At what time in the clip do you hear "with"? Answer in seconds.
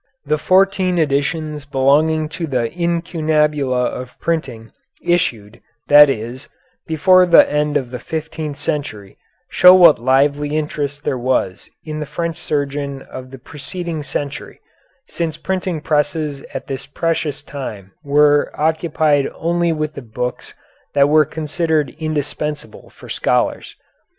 19.71-19.93